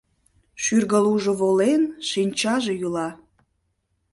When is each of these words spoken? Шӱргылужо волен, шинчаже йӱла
Шӱргылужо 0.63 1.31
волен, 1.41 1.81
шинчаже 2.09 2.73
йӱла 2.81 3.09